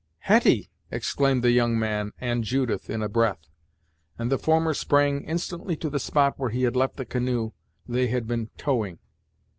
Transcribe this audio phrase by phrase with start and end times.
[0.21, 3.45] "Hetty!" exclaimed the young man and Judith in a breath;
[4.17, 7.51] and the former sprang instantly to the spot where he had left the canoe
[7.87, 8.97] they had been towing.